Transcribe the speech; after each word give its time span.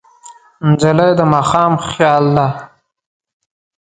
نجلۍ 0.67 1.11
د 1.19 1.21
ماښام 1.33 1.73
خیال 1.87 2.25
ده. 2.37 2.47